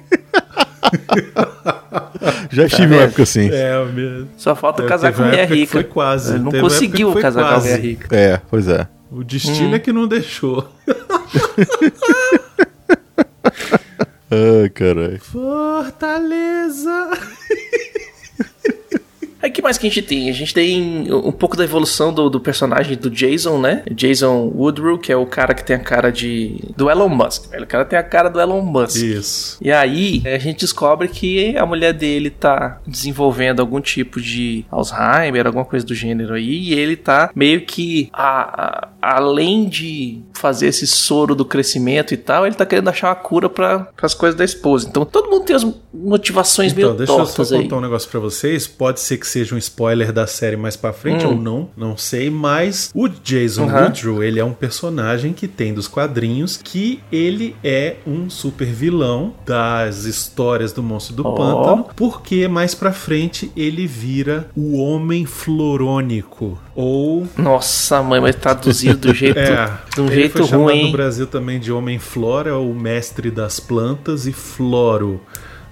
Já 2.51 2.65
estive 2.65 2.87
vendo? 2.87 2.95
numa 2.95 3.03
época 3.03 3.23
assim. 3.23 3.49
é, 3.51 3.77
o 3.79 3.85
meu- 3.87 4.27
Só 4.37 4.55
falta 4.55 4.83
É, 4.83 4.85
casar 4.87 5.11
com 5.13 5.21
uma 5.21 5.27
mulher 5.29 5.47
rica. 5.49 5.71
foi 5.73 5.83
quase, 5.83 6.33
Ele 6.35 6.43
não 6.43 6.51
teve 6.51 6.63
uma 6.63 6.69
conseguiu 6.69 7.13
casar 7.13 7.41
com 7.41 7.47
a 7.47 7.51
quase. 7.53 7.67
mulher 7.69 7.81
rica. 7.81 8.15
É, 8.15 8.41
pois 8.49 8.67
é. 8.67 8.87
O 9.11 9.23
destino 9.23 9.69
Hum. 9.69 9.75
é 9.75 9.79
que 9.79 9.93
não 9.93 10.07
deixou. 10.07 10.67
Ai, 14.31 14.69
caralho. 14.69 15.19
Fortaleza! 15.21 17.09
Aí 19.43 19.49
o 19.49 19.53
que 19.53 19.61
mais 19.61 19.77
que 19.77 19.85
a 19.85 19.89
gente 19.89 20.01
tem? 20.01 20.29
A 20.29 20.33
gente 20.33 20.53
tem 20.53 21.11
um 21.13 21.31
pouco 21.33 21.57
da 21.57 21.65
evolução 21.65 22.13
do, 22.13 22.29
do 22.29 22.39
personagem 22.39 22.95
do 22.97 23.09
Jason, 23.09 23.59
né? 23.59 23.83
Jason 23.91 24.49
Woodrow, 24.55 24.97
que 24.97 25.11
é 25.11 25.17
o 25.17 25.25
cara 25.25 25.53
que 25.53 25.63
tem 25.65 25.75
a 25.75 25.79
cara 25.79 26.11
de. 26.13 26.57
do 26.77 26.89
Elon 26.89 27.09
Musk, 27.09 27.49
velho. 27.51 27.65
O 27.65 27.67
cara 27.67 27.83
tem 27.83 27.99
a 27.99 28.03
cara 28.03 28.29
do 28.29 28.39
Elon 28.39 28.61
Musk. 28.61 28.95
Isso. 28.95 29.57
E 29.61 29.69
aí, 29.69 30.21
a 30.25 30.37
gente 30.37 30.59
descobre 30.61 31.09
que 31.09 31.57
a 31.57 31.65
mulher 31.65 31.91
dele 31.93 32.29
tá 32.29 32.79
desenvolvendo 32.87 33.59
algum 33.59 33.81
tipo 33.81 34.21
de 34.21 34.63
Alzheimer, 34.71 35.45
alguma 35.45 35.65
coisa 35.65 35.85
do 35.85 35.93
gênero 35.93 36.35
aí, 36.35 36.69
e 36.69 36.73
ele 36.73 36.95
tá 36.95 37.29
meio 37.35 37.65
que, 37.65 38.09
a- 38.13 38.87
a- 39.01 39.15
além 39.17 39.67
de 39.67 40.21
fazer 40.33 40.67
esse 40.67 40.87
soro 40.87 41.35
do 41.35 41.43
crescimento 41.43 42.13
e 42.13 42.17
tal, 42.17 42.45
ele 42.47 42.55
tá 42.55 42.65
querendo 42.65 42.87
achar 42.89 43.09
uma 43.09 43.15
cura 43.15 43.49
para 43.49 43.89
as 44.01 44.13
coisas 44.13 44.37
da 44.37 44.45
esposa. 44.45 44.87
Então, 44.87 45.03
todo 45.05 45.29
mundo 45.29 45.43
tem 45.45 45.55
as 45.55 45.65
motivações 45.93 46.71
Então, 46.71 46.85
meio 46.85 46.97
deixa 46.97 47.11
eu 47.11 47.17
tortas 47.17 47.47
só 47.49 47.55
aí. 47.55 47.63
contar 47.63 47.77
um 47.77 47.81
negócio 47.81 48.09
pra 48.09 48.19
vocês. 48.19 48.67
Pode 48.67 48.99
ser 48.99 49.17
que 49.17 49.27
seja 49.33 49.55
um 49.55 49.57
spoiler 49.57 50.11
da 50.13 50.27
série 50.27 50.55
mais 50.55 50.75
pra 50.75 50.93
frente 50.93 51.25
Hum. 51.25 51.29
ou 51.31 51.35
não, 51.35 51.69
não 51.75 51.97
sei. 51.97 52.29
Mas 52.29 52.89
o 52.93 53.07
Jason 53.07 53.63
Uhum. 53.65 53.73
Woodrow, 53.83 54.23
ele 54.23 54.39
é 54.39 54.45
um 54.45 54.53
personagem 54.53 55.33
que 55.33 55.47
tem 55.47 55.73
dos 55.73 55.87
quadrinhos 55.87 56.57
que 56.63 56.99
ele 57.11 57.55
é 57.63 57.95
um 58.05 58.29
super 58.29 58.67
vilão 58.67 59.33
das 59.45 60.03
histórias 60.05 60.71
do 60.71 60.83
Monstro 60.83 61.15
do 61.15 61.27
Ó. 61.27 61.33
Pântano. 61.35 61.85
Porque 61.95 62.47
mais 62.47 62.75
pra 62.75 62.91
frente 62.93 63.51
ele 63.55 63.87
vira 63.87 64.47
o 64.55 64.77
Homem 64.77 65.25
Florônico. 65.25 66.57
Ou 66.75 67.27
Nossa, 67.37 68.01
mãe, 68.01 68.19
mas 68.21 68.35
traduzido 68.35 68.97
do 69.07 69.13
jeito, 69.13 69.37
É, 69.39 69.71
de 69.95 70.01
um 70.01 70.05
ele 70.07 70.15
jeito 70.15 70.37
foi 70.39 70.47
chamado 70.47 70.63
ruim. 70.71 70.85
no? 70.85 70.91
Brasil 70.91 71.27
também 71.27 71.59
de 71.59 71.71
Homem 71.71 71.99
Flora, 71.99 72.57
o 72.57 72.73
mestre 72.73 73.29
das 73.31 73.59
plantas 73.59 74.25
e 74.27 74.31
floro. 74.33 75.21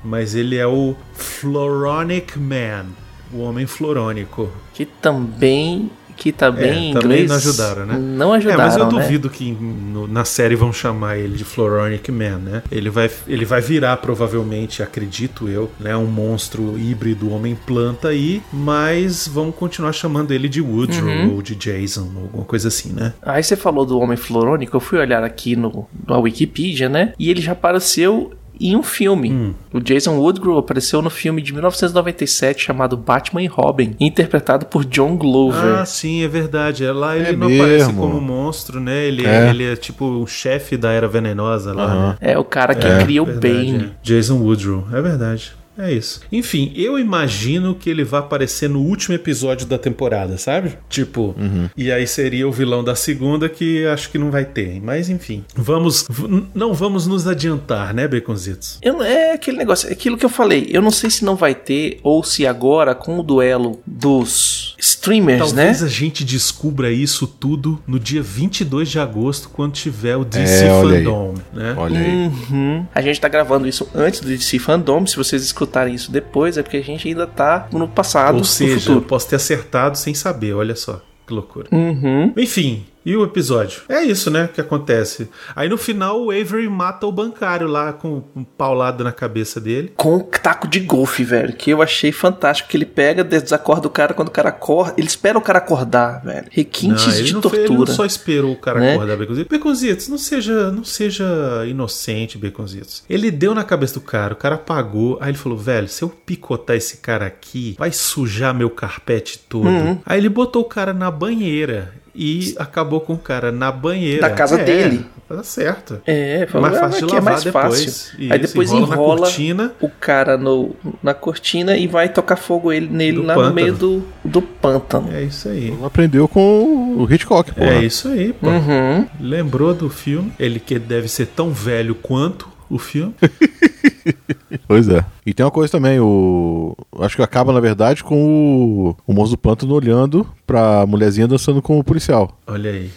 Mas 0.04 0.34
ele 0.36 0.56
é 0.58 0.66
o 0.66 0.96
Floronic 1.14 2.40
Man, 2.40 2.86
o 3.34 3.40
Homem 3.42 3.66
Florônico. 3.66 4.50
Que 4.74 4.86
também. 4.86 5.90
Que 6.18 6.32
também 6.32 6.90
em 6.90 6.92
É, 6.92 6.94
também 6.94 7.24
inglês. 7.24 7.30
não 7.30 7.36
ajudaram, 7.38 7.86
né? 7.88 7.98
Não 7.98 8.34
É, 8.36 8.38
ajudaram. 8.38 8.64
mas 8.64 8.76
eu 8.78 8.84
né? 8.84 8.90
duvido 8.92 9.28
que 9.28 9.52
no- 9.54 10.08
na 10.08 10.24
série 10.24 10.56
vão 10.56 10.72
chamar 10.72 11.18
ele 11.18 11.36
de 11.36 11.44
Floronic 11.44 12.12
Man, 12.12 12.38
né? 12.38 12.64
Ele 12.72 12.92
vai, 12.92 13.10
ele 13.28 13.44
vai 13.44 13.60
virar, 13.60 13.98
provavelmente, 13.98 14.84
acredito 14.84 15.48
eu, 15.50 15.72
né? 15.80 15.98
Um 15.98 16.06
monstro 16.06 16.78
híbrido 16.78 17.32
homem-planta 17.32 18.10
aí, 18.10 18.40
mas 18.54 19.28
vão 19.28 19.52
continuar 19.52 19.94
chamando 19.94 20.32
ele 20.32 20.48
de 20.48 20.62
Woodrow 20.62 21.08
Uhum. 21.10 21.34
ou 21.36 21.42
de 21.42 21.56
Jason, 21.56 22.08
ou 22.16 22.22
alguma 22.24 22.46
coisa 22.46 22.68
assim, 22.68 22.90
né? 22.94 23.14
Aí 23.24 23.42
você 23.42 23.56
falou 23.56 23.84
do 23.84 23.98
Homem 23.98 24.18
Florônico, 24.18 24.76
eu 24.76 24.82
fui 24.82 25.00
olhar 25.00 25.24
aqui 25.24 25.56
no, 25.56 25.88
na 26.08 26.20
Wikipedia, 26.20 26.88
né? 26.88 27.14
E 27.18 27.32
ele 27.32 27.42
já 27.42 27.54
apareceu 27.54 28.32
em 28.70 28.76
um 28.76 28.84
filme. 28.84 29.32
Hum. 29.32 29.54
O 29.74 29.80
Jason 29.80 30.18
Woodrow 30.18 30.58
apareceu 30.58 31.02
no 31.02 31.10
filme 31.10 31.42
de 31.42 31.52
1997 31.54 32.64
chamado 32.64 32.96
Batman 32.98 33.42
e 33.42 33.48
Robin, 33.48 33.96
interpretado 34.00 34.66
por 34.66 34.86
John 34.86 35.16
Glover. 35.18 35.80
Ah, 35.80 35.86
sim, 35.86 36.24
é 36.24 36.28
verdade. 36.28 36.84
É 36.86 36.92
Lá 36.92 37.16
ele 37.18 37.30
É 37.30 37.32
não 37.36 37.48
aparece 37.48 37.86
mesmo. 37.86 38.02
como 38.02 38.20
monstro, 38.22 38.80
né? 38.80 39.06
Ele 39.06 39.26
É. 39.26 39.48
é, 39.48 39.50
ele 39.50 39.64
é 39.64 39.76
tipo 39.76 40.06
o 40.06 40.28
chefe 40.28 40.76
da 40.78 40.92
Era 40.92 41.08
Venenosa 41.08 41.74
lá, 41.74 41.84
Aham. 41.86 42.08
né? 42.10 42.18
É 42.22 42.38
o 42.38 42.44
cara 42.44 42.76
que 42.76 42.86
É, 42.86 43.04
cria 43.04 43.24
o 43.24 43.26
Verdade, 43.26 43.54
Bane. 43.54 43.84
é. 43.86 43.90
Jason 44.04 44.38
Woodrow, 44.38 44.86
é 44.94 45.02
verdade. 45.02 45.54
É 45.82 45.92
isso. 45.92 46.22
Enfim, 46.32 46.72
eu 46.76 47.00
imagino 47.00 47.74
que 47.74 47.90
ele 47.90 48.04
vai 48.04 48.20
aparecer 48.20 48.70
no 48.70 48.80
último 48.80 49.16
episódio 49.16 49.66
da 49.66 49.78
temporada, 49.78 50.38
sabe? 50.38 50.78
Tipo, 50.90 51.36
e 51.76 51.92
aí 51.92 52.06
seria 52.06 52.48
o 52.48 52.52
vilão 52.52 52.84
da 52.84 52.96
segunda 52.96 53.50
que 53.50 53.86
acho 53.86 54.12
que 54.12 54.18
não 54.18 54.30
vai 54.30 54.46
ter. 54.46 54.80
Mas 54.82 55.10
enfim, 55.10 55.44
vamos. 55.56 56.08
Não 56.54 56.74
vamos 56.74 57.08
nos 57.08 57.28
adiantar, 57.28 57.94
né, 57.94 58.08
Baconzitos? 58.08 58.78
Eu, 58.82 59.02
é 59.02 59.34
aquele 59.34 59.58
negócio, 59.58 59.90
é 59.90 59.94
aquilo 59.94 60.18
que 60.18 60.26
eu 60.26 60.30
falei. 60.30 60.68
Eu 60.70 60.82
não 60.82 60.92
sei 60.92 61.10
se 61.10 61.26
não 61.26 61.36
vai 61.36 61.56
ter, 61.56 62.00
ou 62.04 62.24
se 62.24 62.46
agora, 62.46 62.94
com 62.94 63.20
o 63.20 63.24
duelo 63.24 63.82
dos 63.86 64.61
streamers, 64.82 65.54
né? 65.54 65.66
Talvez 65.66 65.84
a 65.84 65.88
gente 65.88 66.26
descubra 66.26 66.92
isso 66.92 67.28
tudo 67.28 67.80
no 67.86 68.00
dia 68.00 68.22
22 68.22 68.90
de 68.90 69.00
agosto, 69.00 69.48
quando 69.50 69.74
tiver 69.74 70.18
o 70.18 70.26
DC 70.26 70.66
É, 70.66 70.72
olha 70.72 70.98
aí. 70.98 71.04
Fandom, 71.04 71.36
né? 71.54 71.76
Olha 71.78 72.00
aí. 72.00 72.28
Uhum. 72.28 72.86
A 72.94 73.02
gente 73.02 73.22
tá 73.22 73.28
gravando 73.28 73.68
isso 73.68 73.88
antes 73.94 74.20
do 74.20 74.28
DC 74.28 74.58
Fandom. 74.58 75.06
Se 75.06 75.16
vocês 75.16 75.44
escutarem 75.44 75.94
isso 75.94 76.12
depois, 76.12 76.58
é 76.58 76.64
porque 76.64 76.78
a 76.78 76.84
gente 76.84 77.08
ainda 77.08 77.28
tá 77.28 77.68
no 77.72 77.88
passado, 77.88 78.34
Ou 78.34 78.40
no 78.40 78.46
seja, 78.46 78.92
eu 78.92 79.02
posso 79.02 79.30
ter 79.30 79.36
acertado 79.36 79.98
sem 79.98 80.14
saber, 80.16 80.54
olha 80.54 80.76
só. 80.76 81.00
Que 81.28 81.34
loucura. 81.34 81.68
Uhum. 81.72 82.34
Enfim, 82.36 82.84
e 83.06 83.16
o 83.16 83.24
episódio? 83.24 83.82
É 83.90 84.04
isso, 84.04 84.30
né, 84.30 84.50
que 84.54 84.62
acontece. 84.62 85.30
Aí 85.56 85.68
no 85.68 85.78
final 85.78 86.22
o 86.22 86.32
Avery 86.32 86.68
mata 86.70 87.06
o 87.08 87.12
bancário 87.12 87.68
lá 87.68 87.92
com 87.94 88.24
um 88.36 88.44
paulado 88.44 89.04
na 89.04 89.12
cabeça 89.12 89.60
dele. 89.60 89.92
Com 89.98 90.18
um 90.18 90.20
taco 90.20 90.68
de 90.68 90.80
golfe, 90.80 91.24
velho. 91.24 91.54
Que 91.54 91.72
eu 91.72 91.82
achei 91.82 92.12
fantástico. 92.12 92.70
Que 92.70 92.78
ele 92.78 92.86
pega, 92.86 93.24
desacorda 93.24 93.88
o 93.88 93.92
cara. 93.92 94.14
Quando 94.14 94.28
o 94.28 94.32
cara 94.32 94.50
acorda. 94.50 94.94
Ele 94.98 95.08
espera 95.08 95.38
o 95.38 95.42
cara 95.42 95.58
acordar, 95.60 96.24
velho. 96.24 96.48
Requintes 96.52 97.06
Não, 97.06 97.24
de 97.24 97.34
não, 97.34 97.42
fez- 97.42 97.54
ele 97.56 97.64
não 97.70 97.78
tortura. 97.78 97.92
só 97.92 98.06
esperou 98.06 98.52
o 98.52 98.58
cara 98.58 98.80
né? 98.80 98.94
acordar 98.94 99.18
Beconzitos. 99.18 99.50
Beconzitos, 99.50 100.08
não 100.08 100.18
seja, 100.18 100.72
não 100.72 100.84
seja 100.84 101.26
inocente, 101.68 102.38
Beconzitos. 102.38 103.04
Ele 103.10 103.32
deu 103.32 103.54
na 103.56 103.64
cabeça 103.64 103.96
do 103.96 104.02
cara, 104.02 104.34
o 104.34 104.38
cara 104.38 104.56
apagou. 104.56 105.18
Aí 105.22 105.30
ele 105.32 105.38
falou, 105.38 105.58
velho, 105.58 105.88
se 105.88 106.04
eu 106.04 106.10
picotar 106.10 106.76
esse 106.76 106.98
cara 106.98 107.26
aqui, 107.26 107.76
vai 107.80 107.92
sujar 107.92 108.54
meu 108.54 108.70
carpete 108.70 109.40
todo. 109.40 109.68
Uhum. 109.68 110.00
Aí 110.06 110.20
ele 110.20 110.30
botou 110.30 110.62
o 110.62 110.66
cara 110.66 110.94
na 110.94 111.10
banheira 111.10 111.94
e 112.16 112.54
acabou 112.58 113.02
com 113.02 113.14
o 113.14 113.18
cara 113.18 113.52
na 113.52 113.72
banheira. 113.72 114.22
Da 114.22 114.30
casa 114.30 114.60
É, 114.60 114.64
dele. 114.64 115.06
Tá 115.28 115.44
certo. 115.44 116.02
É, 116.06 116.42
É 116.42 116.46
falou, 116.46 116.68
mais 116.70 116.78
ah, 116.78 116.82
fácil 116.90 117.00
de 117.00 117.06
aqui 117.06 117.14
é 117.14 117.20
lavar 117.20 117.32
mais 117.34 117.44
depois. 117.44 117.64
fácil. 117.64 117.88
Isso, 118.24 118.34
Aí 118.34 118.40
depois 118.40 118.72
enrola 118.72 118.88
na 118.88 118.94
enrola, 118.96 119.18
cortina. 119.20 119.72
o 119.80 119.90
cara 119.90 120.38
no, 120.38 120.76
na 121.02 121.14
cortina 121.14 121.78
e 121.78 121.88
vai 121.88 122.10
tocar 122.10 122.36
fogo 122.36 122.72
ele, 122.74 122.88
nele 122.90 123.18
Do 123.18 123.24
lá 123.24 123.34
pântano. 123.36 123.50
no 123.50 123.56
meio 123.56 123.74
do, 123.74 124.04
do 124.26 124.42
pântano. 124.42 125.10
É 125.14 125.24
isso 125.24 125.48
aí. 125.48 125.74
Aprendeu 125.84 126.28
com 126.28 126.98
o 126.98 127.08
Hitchcock, 127.10 127.54
pô. 127.54 127.64
É 127.64 127.82
isso 127.84 128.10
aí, 128.10 128.34
pô. 128.34 128.50
Uhum. 128.50 129.08
Lembrou 129.22 129.74
do 129.74 129.90
filme? 129.90 130.34
Ele 130.38 130.60
que 130.60 130.78
deve 130.78 131.08
ser 131.08 131.28
tão 131.28 131.52
velho 131.52 131.96
quanto 131.96 132.50
o 132.70 132.78
filme. 132.78 133.14
Pois 134.68 134.88
é. 134.90 135.04
E 135.26 135.34
tem 135.34 135.46
uma 135.46 135.52
coisa 135.52 135.72
também, 135.72 136.00
o. 136.00 136.76
Acho 137.00 137.16
que 137.16 137.22
acaba, 137.22 137.52
na 137.54 137.60
verdade, 137.60 138.04
com 138.04 138.16
o, 138.24 138.96
o 139.08 139.14
moço 139.14 139.32
do 139.32 139.38
pântano 139.38 139.74
olhando 139.74 140.28
pra 140.46 140.86
mulherzinha 140.86 141.28
dançando 141.28 141.62
com 141.62 141.78
o 141.80 141.84
policial. 141.84 142.38
Olha 142.48 142.72
aí. 142.72 142.90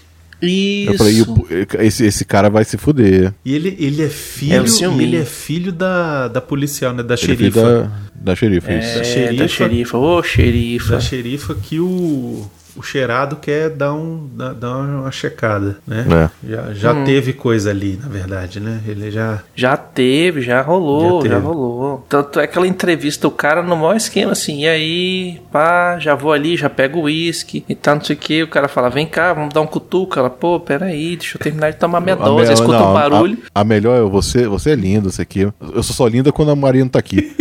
Isso. 0.43 0.93
Eu 0.93 0.99
falei, 0.99 1.15
"Ih, 1.21 1.87
esse, 1.87 2.05
esse 2.05 2.25
cara 2.25 2.51
vai 2.51 2.65
se 2.65 2.77
fuder. 2.77 3.33
E 3.45 3.55
ele, 3.55 3.77
ele 3.79 4.03
é 4.03 4.07
É 4.07 4.09
filho, 4.09 4.65
e 5.01 5.03
ele 5.05 5.17
é 5.17 5.25
filho 5.25 5.73
da, 5.73 6.29
da 6.29 6.41
policial, 6.41 6.93
né? 6.93 7.03
Da 7.03 7.15
Ele 7.15 7.23
é 7.33 7.37
filho 7.37 7.53
xerifa. 7.53 7.63
da, 7.63 7.91
da 8.33 8.37
xerifa, 8.37 8.71
É, 8.73 8.79
isso. 8.79 8.99
Da 8.99 9.05
xerifa. 9.05 9.43
da 9.43 9.49
xerifa. 9.49 9.99
Ô, 9.99 10.23
xerifa. 10.23 10.91
Da 10.93 11.01
xerifa 11.01 11.55
que 11.55 11.81
o, 11.81 12.45
o 12.77 12.83
cheirado 12.83 13.37
quer 13.37 13.71
dar, 13.71 13.93
um, 13.95 14.29
dar, 14.35 14.53
dar 14.55 14.77
uma 14.79 15.11
checada, 15.13 15.77
né? 15.87 16.05
É. 16.45 16.51
Já, 16.51 16.75
já 16.75 16.93
Hum. 16.93 17.05
teve 17.05 17.33
coisa 17.33 17.71
ali, 17.71 17.99
na 18.03 18.09
verdade, 18.09 18.59
né? 18.61 18.81
Ele 18.87 19.11
já. 19.11 19.41
Já 19.55 19.77
teve, 19.77 20.43
já 20.43 20.61
rolou, 20.61 21.23
Já 21.23 21.29
já, 21.29 21.35
teve. 21.37 21.47
rolou. 21.47 22.07
Tanto 22.09 22.41
é 22.41 22.45
aquela 22.45 22.67
entrevista, 22.67 23.29
o 23.29 23.31
cara 23.31 23.63
no 23.63 23.77
maior 23.77 23.97
esquema 23.97 24.33
assim, 24.33 24.63
e 24.63 24.69
aí, 24.69 25.41
pá, 25.53 25.99
já 25.99 26.15
vou 26.15 26.33
ali, 26.33 26.57
já 26.57 26.69
pego 26.69 27.01
o 27.01 27.03
uísque 27.05 27.65
e 27.69 27.75
tal, 27.75 27.97
não 27.97 28.05
sei 28.05 28.17
o 28.17 28.19
que. 28.19 28.43
O 28.43 28.49
cara 28.49 28.67
fala, 28.69 28.89
vem 28.91 29.07
cá, 29.07 29.33
vamos 29.33 29.53
dar 29.55 29.61
um 29.61 29.67
cutuco. 29.67 30.19
Ela, 30.19 30.31
pô, 30.31 30.59
peraí, 30.61 31.17
deixa 31.17 31.37
eu 31.37 31.41
terminar 31.41 31.71
de 31.73 31.79
tomar 31.79 32.01
minha 32.01 32.17
dose. 32.17 32.49
me- 32.49 32.55
escuta 32.55 32.79
não, 32.79 32.91
um 32.91 32.95
barulho. 32.95 33.39
A, 33.55 33.61
a 33.61 33.65
melhor 33.65 33.97
é 33.99 34.09
você, 34.11 34.47
você 34.49 34.71
é 34.71 34.75
linda, 34.75 35.09
isso 35.09 35.23
aqui. 35.23 35.41
Eu 35.41 35.83
sou 35.83 35.95
só 35.95 36.07
linda 36.09 36.33
quando 36.33 36.51
a 36.51 36.57
Maria 36.57 36.83
não 36.83 36.89
tá 36.89 36.99
aqui. 36.99 37.35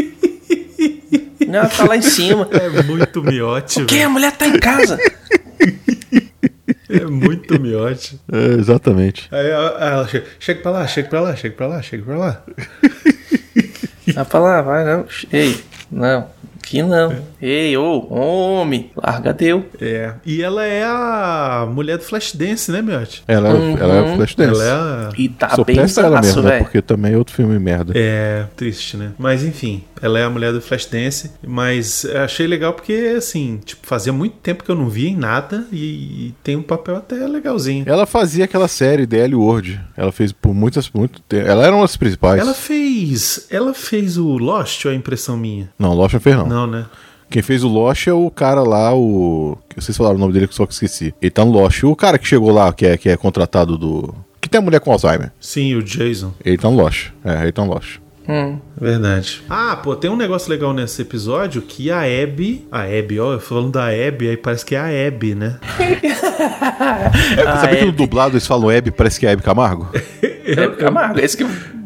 Não, 1.48 1.60
ela 1.60 1.70
tá 1.70 1.86
lá 1.86 1.96
em 1.98 2.02
cima. 2.02 2.48
É 2.54 2.82
muito 2.84 3.22
miote, 3.24 3.82
O 3.82 3.86
que? 3.86 4.02
A 4.02 4.10
mulher 4.10 4.32
tá 4.32 4.48
em 4.48 4.58
casa. 4.60 4.98
É 6.94 7.06
muito 7.06 7.60
miote. 7.60 8.20
É, 8.32 8.46
exatamente. 8.60 9.28
Aí 9.32 9.48
ela, 9.50 10.08
chega, 10.08 10.26
chega 10.40 10.62
pra 10.62 10.72
lá, 10.72 10.88
chega 10.88 11.10
pra 11.10 11.22
lá, 11.22 11.36
chega 11.36 11.56
pra 11.56 11.68
lá, 11.68 11.82
chega 11.82 12.04
pra 12.04 12.18
lá. 12.18 12.44
Ela 14.08 14.26
fala, 14.26 14.60
ah, 14.60 14.62
vai 14.62 14.86
não. 14.86 15.06
Ei, 15.32 15.60
não, 15.92 16.28
aqui 16.58 16.82
não. 16.84 17.16
Ei, 17.42 17.76
ô, 17.78 18.08
homem, 18.14 18.92
larga 18.96 19.34
deu. 19.34 19.66
É. 19.82 20.14
E 20.26 20.42
ela 20.42 20.66
é 20.66 20.84
a 20.84 21.68
mulher 21.70 21.98
do 21.98 22.04
Flashdance, 22.04 22.72
né, 22.72 22.82
miote? 22.82 23.24
Ela, 23.28 23.50
ela 23.50 23.96
é 23.96 24.16
Flashdance. 24.16 24.62
Ela 24.62 24.64
é 24.64 24.72
a. 24.72 25.10
E 25.18 25.30
tá 25.30 25.50
Só 25.50 25.64
bem 25.64 25.78
ela 25.78 26.22
mesmo, 26.22 26.42
né? 26.42 26.50
velho. 26.50 26.64
Porque 26.66 26.82
também 26.82 27.14
é 27.14 27.18
outro 27.18 27.34
filme 27.34 27.58
merda. 27.60 27.94
É, 27.96 28.46
triste, 28.56 28.98
né? 28.98 29.12
Mas 29.18 29.44
enfim, 29.44 29.84
ela 30.04 30.20
é 30.20 30.24
a 30.26 30.30
mulher 30.30 30.52
do 30.52 30.62
Flashdance. 30.62 31.32
Mas 31.42 32.04
eu 32.04 32.22
achei 32.22 32.46
legal 32.46 32.74
porque, 32.74 33.14
assim, 33.18 33.62
tipo, 33.64 33.88
fazia 33.88 34.12
muito 34.12 34.36
tempo 34.36 34.62
que 34.62 34.70
eu 34.70 34.76
não 34.76 34.90
via 34.90 35.10
em 35.10 35.16
nada 35.16 35.66
e, 35.72 35.78
e 36.28 36.36
tem 36.44 36.58
um 36.58 36.62
papel 36.62 36.98
até 36.98 37.16
legalzinho. 37.26 37.86
Ela 37.88 38.06
fazia 38.06 38.44
aquela 38.44 38.68
série 38.68 39.06
DL 39.06 39.34
World. 39.34 39.80
Ela 39.96 40.12
fez 40.12 40.34
por 40.34 40.54
muitas, 40.54 40.90
muito 40.90 41.22
tempo. 41.22 41.48
Ela 41.48 41.66
era 41.66 41.74
uma 41.74 41.86
das 41.86 41.96
principais. 41.96 42.42
Ela 42.42 42.54
fez. 42.54 43.48
Ela 43.50 43.74
fez 43.74 44.18
o 44.18 44.38
Lost 44.38 44.84
ou 44.84 44.92
é 44.92 44.96
impressão 44.96 45.38
minha? 45.38 45.72
Não, 45.80 45.94
Lost 45.94 46.14
não 46.14 46.20
fez 46.20 46.36
não. 46.36 46.48
Não, 46.48 46.68
né? 46.68 46.86
Quem 47.30 47.42
fez 47.42 47.64
o 47.64 47.70
Lost 47.70 48.06
é 48.06 48.14
o 48.14 48.30
cara 48.30 48.62
lá, 48.62 48.94
o. 48.94 49.58
Vocês 49.74 49.98
falaram 49.98 50.18
o 50.18 50.20
nome 50.20 50.34
dele, 50.34 50.50
que 50.50 50.54
só 50.54 50.66
que 50.66 50.74
esqueci. 50.74 51.16
Ele 51.22 51.32
tá 51.32 51.46
no 51.46 51.52
Lost. 51.52 51.82
O 51.84 51.96
cara 51.96 52.20
que 52.20 52.28
chegou 52.28 52.52
lá, 52.52 52.74
que 52.74 52.86
é, 52.86 52.98
que 52.98 53.08
é 53.08 53.16
contratado 53.16 53.78
do. 53.78 54.14
Que 54.42 54.50
tem 54.50 54.60
a 54.60 54.62
mulher 54.62 54.82
com 54.82 54.92
Alzheimer. 54.92 55.32
Sim, 55.40 55.76
o 55.76 55.82
Jason. 55.82 56.34
Ele 56.44 56.58
tá 56.58 56.70
no 56.70 56.76
Lost. 56.76 57.12
É, 57.24 57.42
ele 57.42 57.54
tá 57.54 57.64
no 57.64 57.74
Lost. 57.74 58.03
Hum. 58.28 58.60
Verdade. 58.80 59.42
Ah, 59.50 59.76
pô, 59.76 59.96
tem 59.96 60.10
um 60.10 60.16
negócio 60.16 60.50
legal 60.50 60.74
nesse 60.74 61.02
episódio 61.02 61.62
que 61.62 61.92
a 61.92 62.02
Abby. 62.02 62.66
A 62.72 62.84
Abby, 62.84 63.20
ó, 63.20 63.34
eu 63.34 63.40
falando 63.40 63.72
da 63.72 63.88
Abby, 63.88 64.30
aí 64.30 64.38
parece 64.38 64.66
que 64.66 64.76
é 64.76 64.80
a 64.80 65.08
Abby, 65.08 65.36
né? 65.36 65.60
Ah, 67.46 67.58
Sabia 67.58 67.78
que 67.78 67.84
é, 67.84 67.86
no 67.86 67.92
dublado 67.92 68.34
eles 68.34 68.46
falam 68.46 68.70
Hebe, 68.70 68.92
parece 68.92 69.20
que 69.20 69.26
é 69.26 69.32
Hebe 69.32 69.42
Camargo? 69.42 69.90
é 70.22 70.68
Camargo, 70.76 71.20
é 71.20 71.26
isso 71.26 71.38
que 71.38 71.46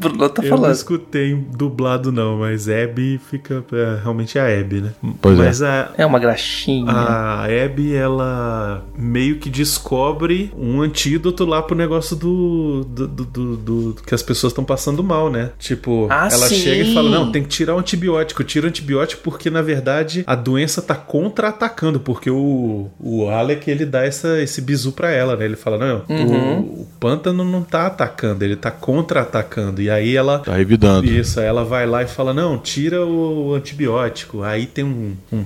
Bruno 0.09 0.29
tá 0.29 0.43
Eu 0.43 0.49
não 0.49 0.57
falando. 0.57 0.73
escutei 0.73 1.35
dublado, 1.35 2.11
não, 2.11 2.37
mas 2.39 2.67
Abby 2.69 3.19
fica. 3.29 3.63
é, 3.73 3.99
realmente 4.03 4.37
é 4.37 4.41
a 4.41 4.59
Abby, 4.59 4.81
né? 4.81 4.91
Pois 5.21 5.37
é. 5.39 5.43
mas 5.45 5.61
a, 5.61 5.91
É 5.97 6.05
uma 6.05 6.19
graxinha. 6.19 6.91
A 6.91 7.43
Abby, 7.45 7.93
ela 7.95 8.83
meio 8.97 9.37
que 9.37 9.49
descobre 9.49 10.51
um 10.57 10.81
antídoto 10.81 11.45
lá 11.45 11.61
pro 11.61 11.75
negócio 11.75 12.15
do. 12.15 12.83
do, 12.85 13.07
do- 13.07 13.25
do- 13.25 13.57
do- 13.57 13.95
que 14.05 14.13
as 14.15 14.21
pessoas 14.23 14.51
estão 14.51 14.63
passando 14.63 15.03
mal, 15.03 15.29
né? 15.29 15.51
Tipo, 15.59 16.07
Ah, 16.09 16.27
ela 16.31 16.47
sim. 16.47 16.55
chega 16.55 16.83
e 16.83 16.93
fala: 16.93 17.09
Não, 17.09 17.31
tem 17.31 17.43
que 17.43 17.49
tirar 17.49 17.75
o 17.75 17.79
antibiótico. 17.79 18.43
Tira 18.43 18.65
o 18.65 18.69
antibiótico 18.69 19.21
porque, 19.23 19.49
na 19.49 19.61
verdade, 19.61 20.23
a 20.27 20.35
doença 20.35 20.81
tá 20.81 20.95
contra-atacando. 20.95 21.99
Porque 21.99 22.29
o, 22.29 22.87
o 22.99 23.29
Alec, 23.29 23.69
ele 23.69 23.85
dá 23.85 24.03
essa, 24.05 24.41
esse 24.41 24.61
bizu 24.61 24.91
pra 24.91 25.09
ela, 25.11 25.35
né? 25.35 25.45
Ele 25.45 25.55
fala: 25.55 25.77
Não, 25.77 26.03
Uhum. 26.09 26.59
o, 26.59 26.81
o 26.81 26.87
pântano 26.99 27.43
não 27.43 27.61
tá 27.63 27.87
atacando, 27.87 28.43
ele 28.43 28.55
tá 28.55 28.71
contra-atacando. 28.71 29.81
E 29.81 29.89
aí 29.97 30.15
ela. 30.15 30.39
Tá 30.39 30.55
revidando. 30.55 31.05
Isso, 31.07 31.39
ela 31.39 31.63
vai 31.63 31.85
lá 31.85 32.03
e 32.03 32.07
fala: 32.07 32.33
não, 32.33 32.57
tira 32.57 33.05
o 33.05 33.53
antibiótico. 33.53 34.43
Aí 34.43 34.65
tem 34.65 34.83
um, 34.83 35.15
um, 35.31 35.45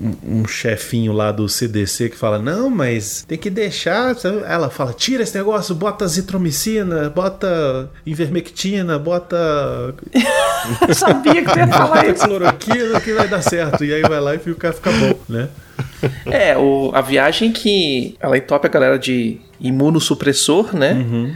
um- 0.00 0.40
um 0.40 0.46
chefinho 0.48 1.12
lá 1.12 1.32
do 1.32 1.48
CDC 1.48 2.10
que 2.10 2.16
fala: 2.16 2.38
não, 2.38 2.70
mas 2.70 3.24
tem 3.26 3.36
que 3.38 3.50
deixar. 3.50 4.14
Ela 4.46 4.70
fala: 4.70 4.92
tira 4.92 5.22
esse 5.22 5.36
negócio, 5.36 5.74
bota 5.74 6.04
azitromicina, 6.04 7.10
bota 7.10 7.90
ivermectina, 8.04 8.98
bota 8.98 9.36
Eu 10.88 10.94
sabia 10.94 11.44
que 11.44 11.58
ia 11.58 11.68
falar 11.68 12.06
isso. 12.06 12.24
cloroquina 12.26 13.00
que 13.00 13.12
vai 13.12 13.28
dar 13.28 13.42
certo. 13.42 13.84
E 13.84 13.92
aí 13.92 14.02
vai 14.02 14.20
lá 14.20 14.34
e 14.34 14.38
fica, 14.38 14.72
fica 14.72 14.90
bom, 14.92 15.14
né? 15.28 15.48
É, 16.26 16.56
o, 16.56 16.90
a 16.94 17.00
viagem 17.00 17.52
que 17.52 18.16
ela 18.20 18.36
entope 18.38 18.66
a 18.66 18.70
galera 18.70 18.98
de 18.98 19.38
imunossupressor, 19.60 20.74
né? 20.76 20.92
Uhum. 20.92 21.34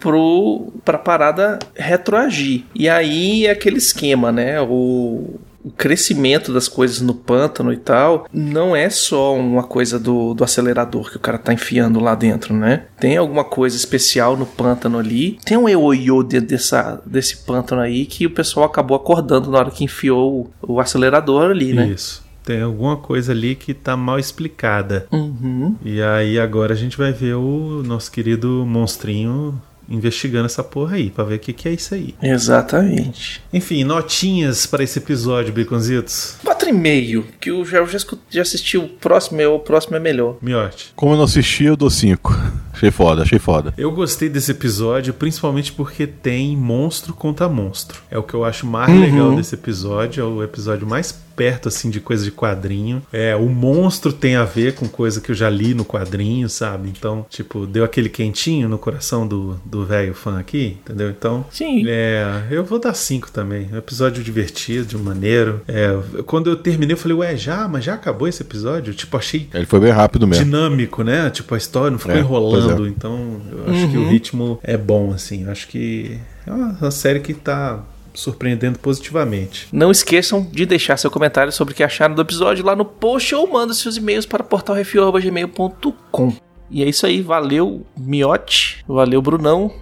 Pro, 0.00 0.72
pra 0.84 0.98
parada 0.98 1.58
retroagir. 1.76 2.64
E 2.74 2.88
aí 2.88 3.46
é 3.46 3.50
aquele 3.50 3.78
esquema, 3.78 4.32
né? 4.32 4.60
O, 4.60 5.38
o 5.62 5.70
crescimento 5.70 6.52
das 6.52 6.68
coisas 6.68 7.00
no 7.00 7.14
pântano 7.14 7.72
e 7.72 7.76
tal 7.76 8.26
não 8.32 8.74
é 8.74 8.88
só 8.88 9.36
uma 9.36 9.62
coisa 9.62 9.98
do, 9.98 10.34
do 10.34 10.42
acelerador 10.42 11.10
que 11.10 11.16
o 11.16 11.20
cara 11.20 11.38
tá 11.38 11.52
enfiando 11.52 12.00
lá 12.00 12.14
dentro, 12.14 12.54
né? 12.54 12.84
Tem 12.98 13.16
alguma 13.16 13.44
coisa 13.44 13.76
especial 13.76 14.36
no 14.36 14.46
pântano 14.46 14.98
ali. 14.98 15.38
Tem 15.44 15.56
um 15.56 15.68
eoiô 15.68 16.22
dentro 16.22 16.48
dessa, 16.48 17.00
desse 17.04 17.38
pântano 17.44 17.82
aí 17.82 18.06
que 18.06 18.26
o 18.26 18.30
pessoal 18.30 18.66
acabou 18.66 18.96
acordando 18.96 19.50
na 19.50 19.58
hora 19.58 19.70
que 19.70 19.84
enfiou 19.84 20.50
o, 20.62 20.74
o 20.74 20.80
acelerador 20.80 21.50
ali, 21.50 21.72
né? 21.72 21.88
Isso. 21.88 22.28
Tem 22.42 22.62
alguma 22.62 22.96
coisa 22.96 23.32
ali 23.32 23.54
que 23.54 23.74
tá 23.74 23.96
mal 23.96 24.18
explicada. 24.18 25.06
Uhum. 25.12 25.76
E 25.84 26.00
aí 26.00 26.40
agora 26.40 26.72
a 26.72 26.76
gente 26.76 26.96
vai 26.96 27.12
ver 27.12 27.34
o 27.34 27.82
nosso 27.84 28.10
querido 28.10 28.64
monstrinho 28.66 29.60
investigando 29.90 30.46
essa 30.46 30.62
porra 30.62 30.96
aí, 30.96 31.10
pra 31.10 31.24
ver 31.24 31.34
o 31.34 31.38
que, 31.38 31.52
que 31.52 31.68
é 31.68 31.72
isso 31.72 31.94
aí. 31.94 32.14
Exatamente. 32.22 33.42
Enfim, 33.52 33.84
notinhas 33.84 34.64
para 34.66 34.82
esse 34.84 34.98
episódio, 34.98 35.52
Baconzitos. 35.52 36.36
4,5, 36.44 37.24
que 37.40 37.50
eu 37.50 37.64
já, 37.64 37.78
eu 37.78 37.86
já, 37.86 37.98
já 38.30 38.42
assisti 38.42 38.78
o 38.78 38.86
próximo, 38.88 39.42
o 39.54 39.58
próximo 39.58 39.96
é 39.96 40.00
melhor. 40.00 40.36
Miote. 40.40 40.92
Como 40.94 41.12
eu 41.12 41.16
não 41.16 41.24
assisti, 41.24 41.64
eu 41.64 41.76
dou 41.76 41.90
5. 41.90 42.34
Achei 42.72 42.90
foda, 42.90 43.22
achei 43.22 43.38
foda. 43.38 43.74
Eu 43.76 43.90
gostei 43.90 44.28
desse 44.28 44.52
episódio, 44.52 45.12
principalmente 45.12 45.72
porque 45.72 46.06
tem 46.06 46.56
monstro 46.56 47.12
contra 47.12 47.48
monstro. 47.48 48.00
É 48.10 48.16
o 48.16 48.22
que 48.22 48.32
eu 48.34 48.44
acho 48.44 48.66
mais 48.66 48.90
Uhum. 48.90 49.00
legal 49.00 49.34
desse 49.36 49.54
episódio, 49.54 50.22
é 50.22 50.24
o 50.24 50.42
episódio 50.42 50.86
mais 50.86 51.12
perto 51.40 51.68
assim 51.68 51.88
de 51.88 52.00
coisa 52.00 52.22
de 52.22 52.30
quadrinho. 52.30 53.02
É, 53.10 53.34
o 53.34 53.48
monstro 53.48 54.12
tem 54.12 54.36
a 54.36 54.44
ver 54.44 54.74
com 54.74 54.86
coisa 54.86 55.22
que 55.22 55.30
eu 55.30 55.34
já 55.34 55.48
li 55.48 55.72
no 55.72 55.86
quadrinho, 55.86 56.50
sabe? 56.50 56.90
Então, 56.90 57.24
tipo, 57.30 57.66
deu 57.66 57.82
aquele 57.82 58.10
quentinho 58.10 58.68
no 58.68 58.76
coração 58.76 59.26
do 59.26 59.58
do 59.64 59.86
velho 59.86 60.12
fã 60.12 60.38
aqui, 60.38 60.76
entendeu? 60.84 61.08
Então, 61.08 61.46
Sim. 61.50 61.84
é, 61.88 62.42
eu 62.50 62.62
vou 62.62 62.78
dar 62.78 62.92
cinco 62.92 63.30
também. 63.32 63.68
Um 63.72 63.76
episódio 63.78 64.22
divertido, 64.22 64.98
maneiro. 64.98 65.62
É, 65.66 65.96
quando 66.26 66.50
eu 66.50 66.56
terminei, 66.56 66.92
eu 66.92 66.98
falei, 66.98 67.16
ué, 67.16 67.36
já? 67.36 67.66
Mas 67.66 67.84
já 67.84 67.94
acabou 67.94 68.28
esse 68.28 68.42
episódio? 68.42 68.92
Tipo, 68.92 69.16
achei 69.16 69.48
Ele 69.54 69.64
foi 69.64 69.80
bem 69.80 69.90
rápido 69.92 70.26
mesmo. 70.26 70.44
dinâmico, 70.44 71.02
né? 71.02 71.30
Tipo, 71.30 71.54
a 71.54 71.58
história 71.58 71.90
não 71.90 71.98
ficou 71.98 72.14
É, 72.16 72.18
enrolando. 72.18 72.84
é. 72.86 72.88
Então, 72.90 73.40
eu 73.50 73.72
acho 73.72 73.90
que 73.90 73.96
o 73.96 74.06
ritmo 74.08 74.58
é 74.62 74.76
bom, 74.76 75.12
assim. 75.12 75.44
Eu 75.44 75.50
acho 75.52 75.66
que 75.68 76.18
é 76.46 76.50
uma, 76.52 76.76
uma 76.82 76.90
série 76.90 77.20
que 77.20 77.32
tá 77.32 77.82
surpreendendo 78.20 78.78
positivamente. 78.78 79.68
Não 79.72 79.90
esqueçam 79.90 80.46
de 80.50 80.66
deixar 80.66 80.96
seu 80.96 81.10
comentário 81.10 81.52
sobre 81.52 81.72
o 81.72 81.76
que 81.76 81.82
acharam 81.82 82.14
do 82.14 82.22
episódio 82.22 82.64
lá 82.64 82.76
no 82.76 82.84
post 82.84 83.34
ou 83.34 83.46
manda 83.50 83.74
seus 83.74 83.96
e-mails 83.96 84.26
para 84.26 84.44
portalrefil.gmail.com. 84.44 86.32
E 86.70 86.84
é 86.84 86.88
isso 86.88 87.04
aí, 87.04 87.20
valeu 87.20 87.84
Miote, 87.98 88.84
valeu 88.86 89.20
Brunão. 89.20 89.72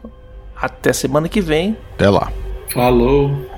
Até 0.56 0.92
semana 0.92 1.28
que 1.28 1.40
vem. 1.40 1.76
Até 1.94 2.08
lá. 2.08 2.32
Falou. 2.72 3.57